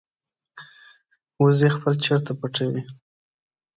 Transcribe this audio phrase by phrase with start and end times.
[1.43, 2.81] وزې خپل چرته پټوي